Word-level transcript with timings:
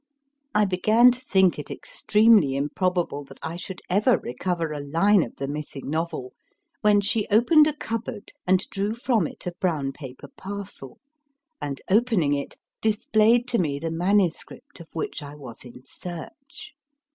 I 0.55 0.65
began 0.65 1.11
to 1.11 1.19
think 1.19 1.59
it 1.59 1.69
extremely 1.69 2.55
improbable 2.55 3.23
that 3.25 3.37
I 3.43 3.55
should 3.55 3.83
ever 3.87 4.17
recover 4.17 4.71
a 4.71 4.79
line 4.79 5.21
of 5.21 5.35
the 5.35 5.47
missing 5.47 5.91
novel, 5.91 6.33
when 6.81 7.01
she 7.01 7.27
opened 7.29 7.67
a 7.67 7.75
cupboard 7.75 8.31
and 8.47 8.67
drew 8.71 8.95
from 8.95 9.27
it 9.27 9.45
a 9.45 9.53
brown 9.59 9.91
paper 9.91 10.29
parcel, 10.35 10.97
and, 11.61 11.83
opening 11.87 12.33
it, 12.33 12.55
displayed 12.81 13.47
to 13.49 13.59
me 13.59 13.77
the 13.77 13.91
MS. 13.91 14.43
of 14.79 14.87
which 14.93 15.21
I 15.21 15.35
was 15.35 15.63
in 15.65 15.85
search. 15.85 16.73